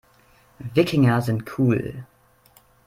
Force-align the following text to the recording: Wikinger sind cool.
Wikinger 0.73 1.21
sind 1.21 1.45
cool. 1.59 2.07